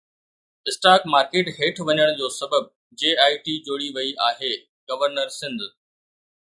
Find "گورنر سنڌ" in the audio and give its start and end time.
4.89-5.57